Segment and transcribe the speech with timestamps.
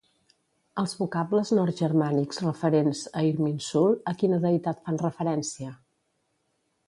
[0.83, 5.77] Els vocables nord-germànics referents a Irminsul a quina deïtat fan referència?